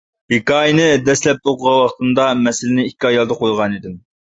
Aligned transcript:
ھېكايىنى 0.33 0.87
دەسلەپتە 1.11 1.53
ئوقۇغان 1.53 1.79
ۋاقتىمدا 1.85 2.29
مەسىلىنى 2.49 2.91
ئىككى 2.93 3.15
ئايالدا 3.15 3.43
قويغانىدىم. 3.45 4.07